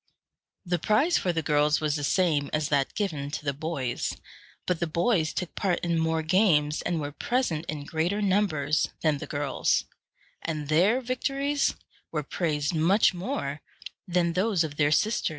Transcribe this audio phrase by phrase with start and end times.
[0.65, 4.17] The prize for the girls was the same as that given to the boys;
[4.65, 9.19] but the boys took part in more games, and were present in greater numbers, than
[9.19, 9.85] the girls,
[10.41, 11.75] and their victories
[12.11, 13.61] were praised much more
[14.07, 15.29] than those of their sisters.